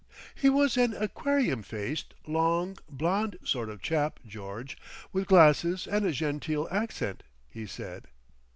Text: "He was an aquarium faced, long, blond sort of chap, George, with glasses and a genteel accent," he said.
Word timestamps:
"He 0.33 0.49
was 0.49 0.77
an 0.77 0.95
aquarium 0.97 1.61
faced, 1.61 2.15
long, 2.25 2.79
blond 2.89 3.37
sort 3.43 3.69
of 3.69 3.83
chap, 3.83 4.19
George, 4.25 4.75
with 5.13 5.27
glasses 5.27 5.85
and 5.85 6.07
a 6.07 6.11
genteel 6.11 6.67
accent," 6.71 7.21
he 7.51 7.67
said. 7.67 8.07